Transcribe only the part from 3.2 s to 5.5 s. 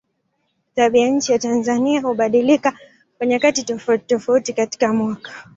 nyakati tofautitofauti katika mwaka.